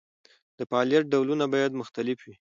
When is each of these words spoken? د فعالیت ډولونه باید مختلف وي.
د 0.57 0.59
فعالیت 0.69 1.03
ډولونه 1.11 1.45
باید 1.53 1.79
مختلف 1.81 2.17
وي. 2.25 2.35